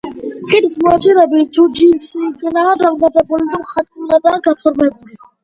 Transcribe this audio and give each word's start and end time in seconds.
ხიდის 0.51 0.77
მოაჯირები 0.85 1.43
თუჯისგანაა 1.57 2.73
დამზადებული 2.85 3.47
და 3.53 3.61
მხატვრულადაა 3.67 4.43
გაფორმებული. 4.51 5.17